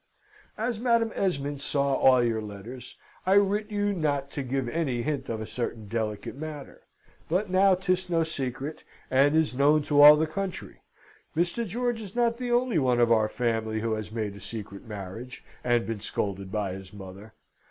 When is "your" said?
2.23-2.41